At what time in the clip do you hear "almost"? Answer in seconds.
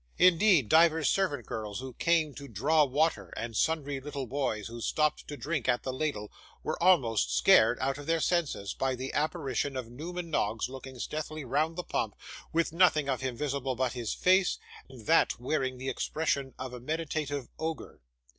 6.81-7.31